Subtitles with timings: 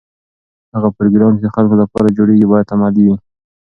[0.75, 3.15] هغه پروګرام چې د خلکو لپاره جوړیږي باید عملي وي.